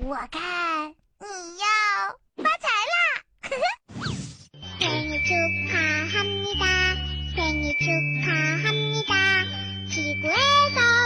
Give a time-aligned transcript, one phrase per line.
[0.00, 0.88] 我看
[1.20, 1.26] 你
[1.58, 1.64] 要
[2.44, 2.96] 发财啦！
[4.78, 6.62] 생일축하합니다
[7.34, 9.12] 생일 축하합니다
[9.88, 10.99] 지구에서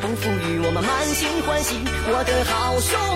[0.00, 3.11] 不负于我们满心欢喜我的好兄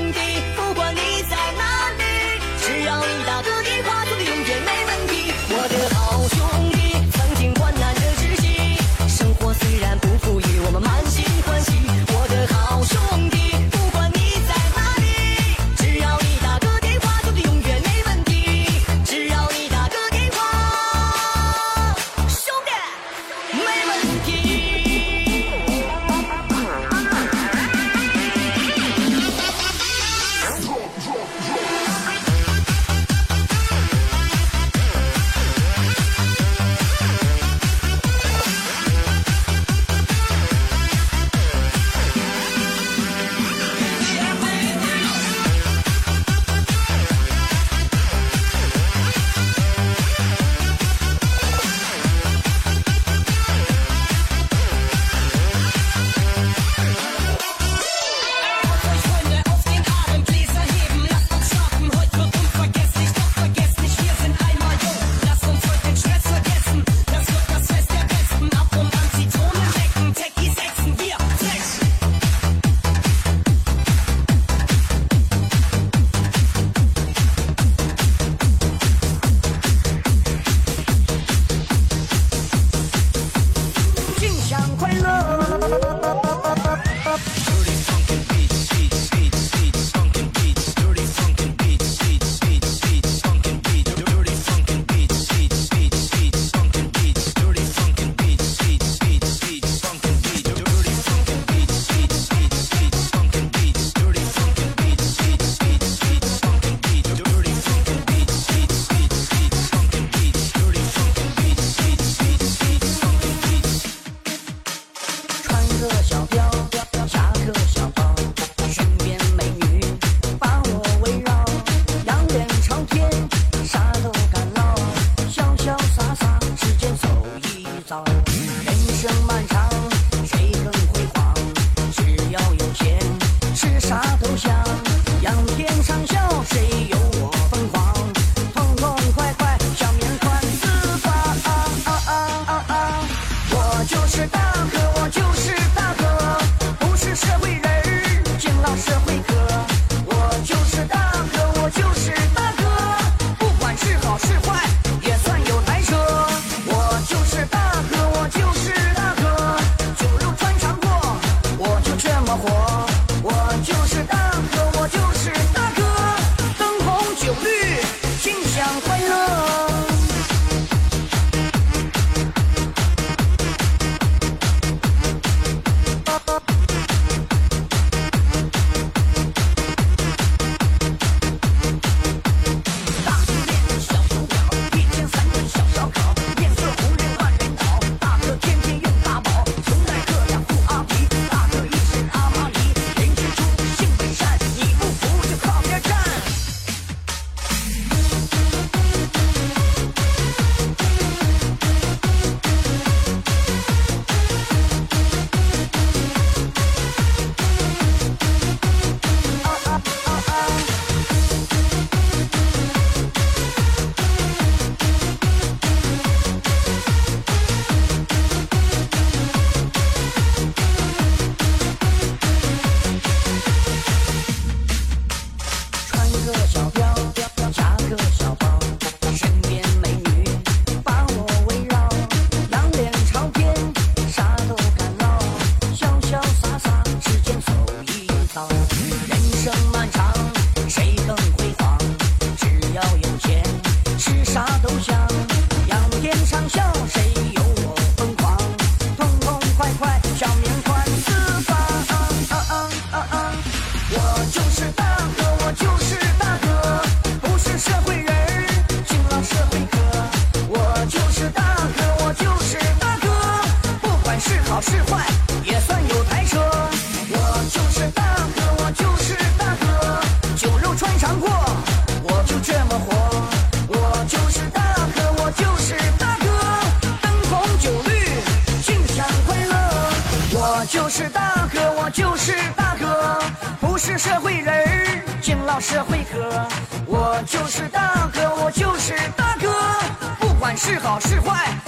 [290.86, 291.65] 好是坏，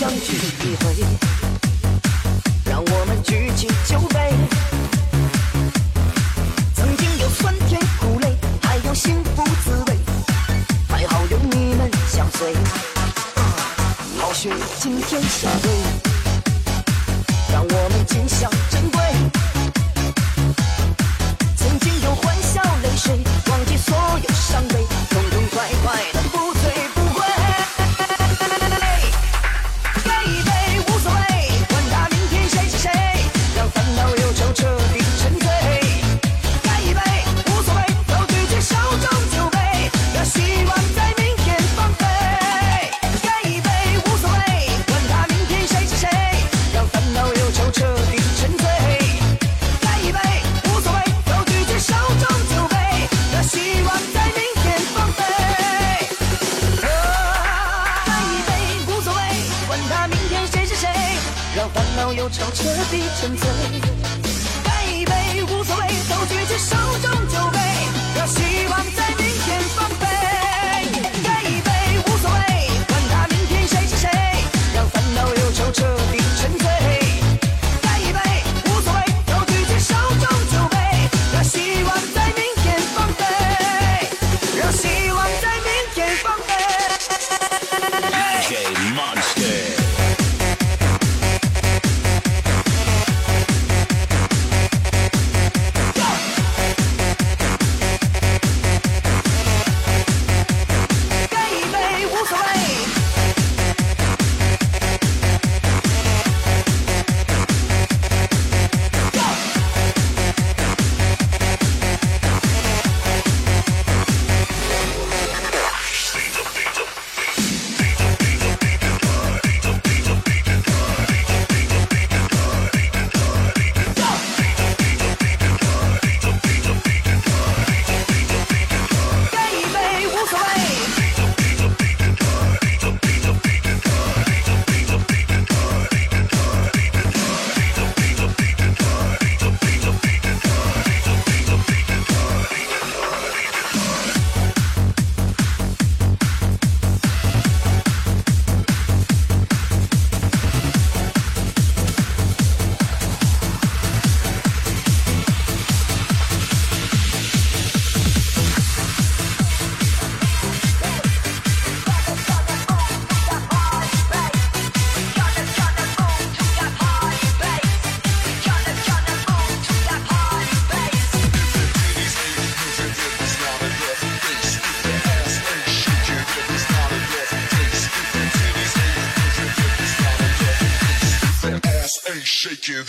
[0.00, 0.32] 相聚
[0.64, 1.09] 一回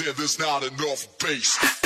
[0.06, 1.81] then there's not enough bass.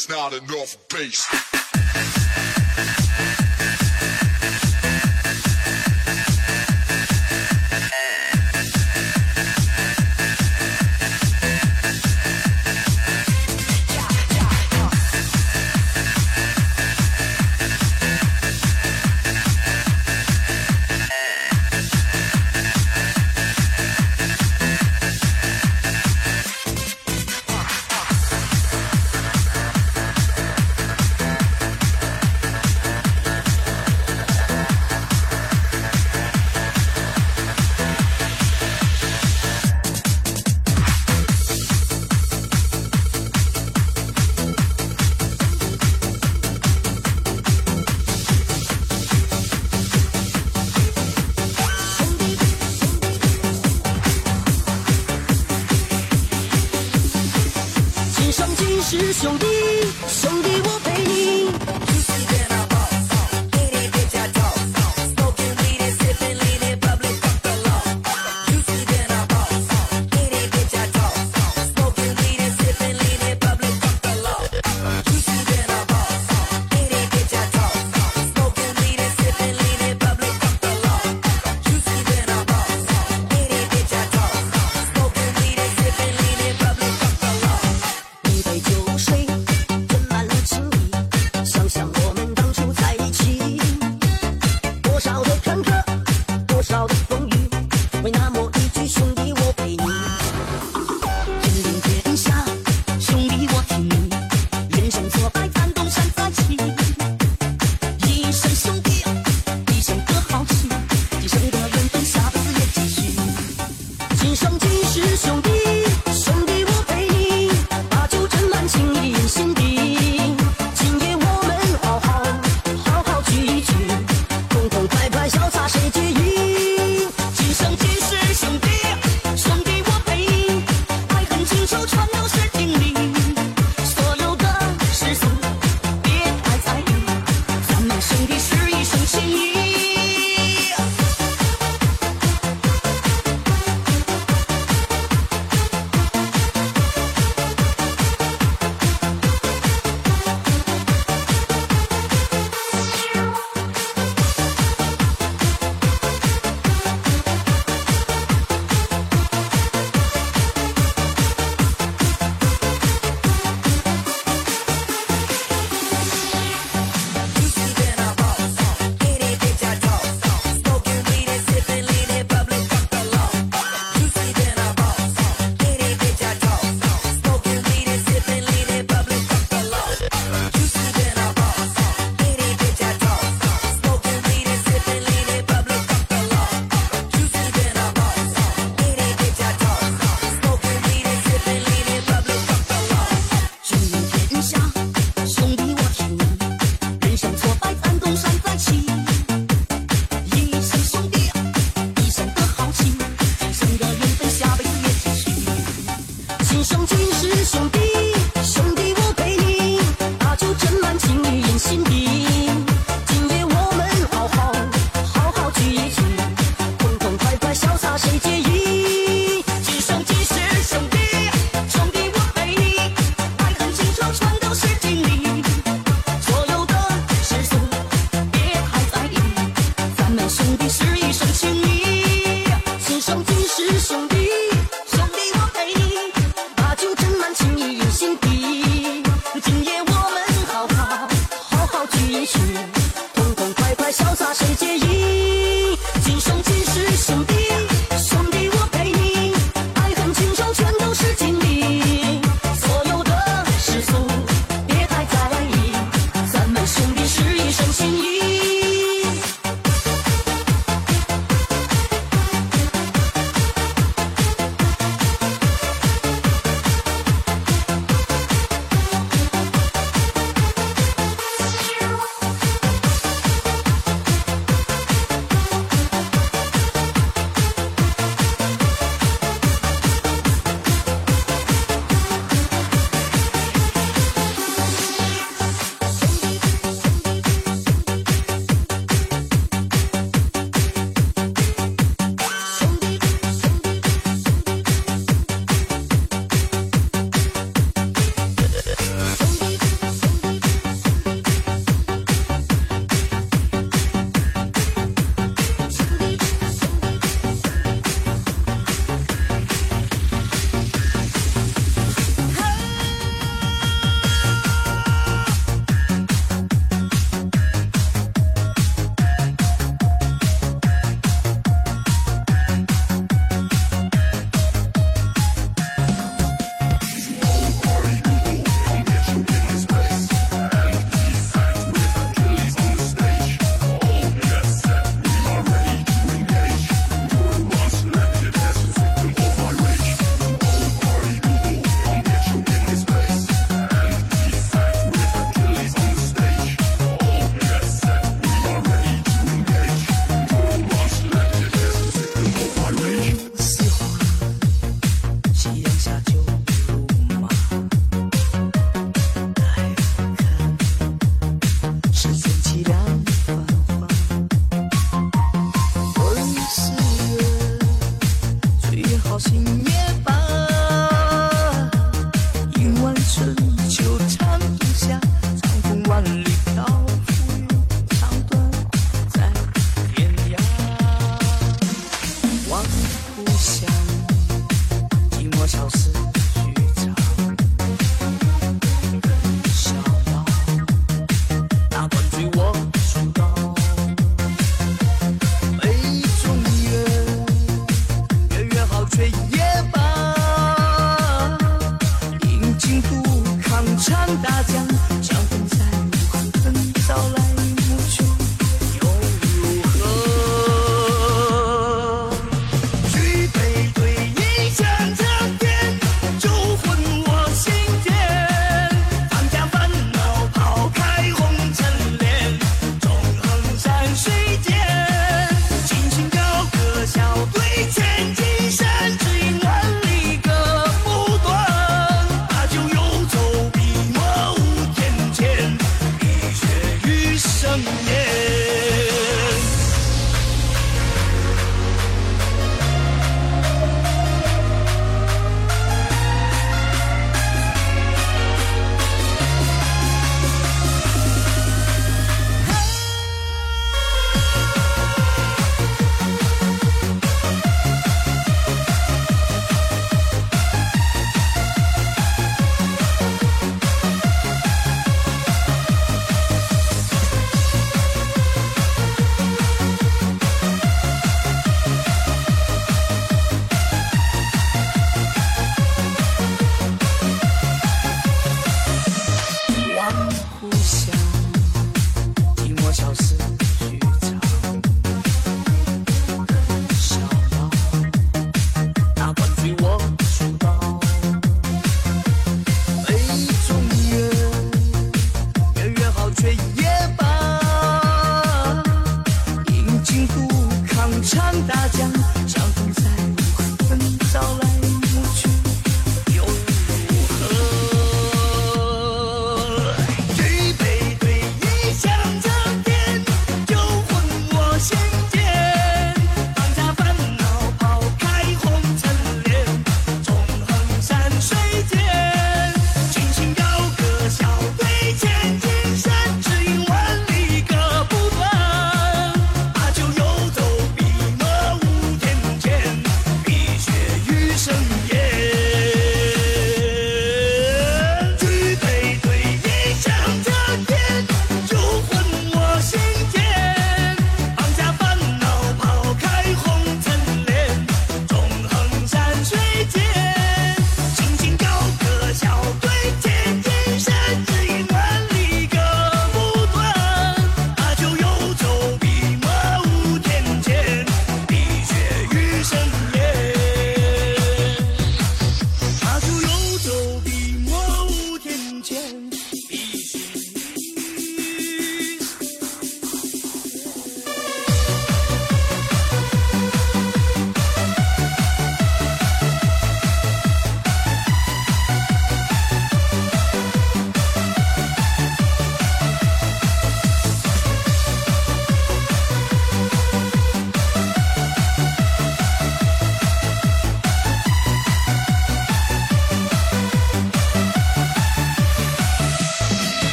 [0.00, 1.39] It's not enough bass.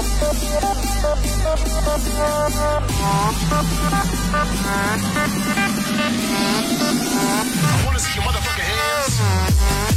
[0.00, 0.02] I
[7.84, 9.87] wanna see your motherfucking hands.